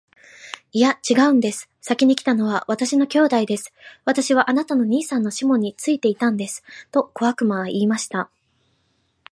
[0.73, 1.69] 「いや、ちがうんです。
[1.79, 3.71] 先来たのは私の兄弟です。
[4.03, 8.31] 私はあなたの兄さんのシモンについていたんです。」と小悪魔は言いました。